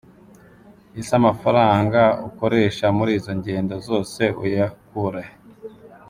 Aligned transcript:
Ese 0.99 1.11
amafaranga 1.21 2.01
ukoresha 2.27 2.85
muri 2.97 3.11
izo 3.19 3.31
ngendo 3.39 3.75
zose 3.87 4.21
uya 4.43 4.67
kurahe? 4.85 5.33